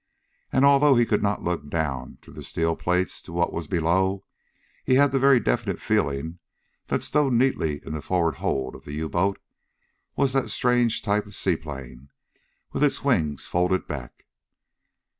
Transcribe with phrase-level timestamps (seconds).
[0.51, 4.25] And although he could not look down through the steel plates to what was below,
[4.83, 6.39] he had the very definite feeling
[6.87, 9.37] that stowed neatly in the forward hold of the U boat
[10.15, 12.09] was that strange type seaplane
[12.73, 14.25] with its wings folded back.